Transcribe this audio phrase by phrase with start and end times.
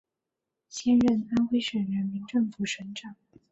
[0.67, 3.15] 现任安徽省人民政府省长。